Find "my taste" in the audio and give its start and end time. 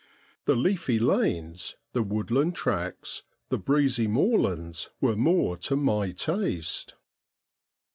5.75-6.95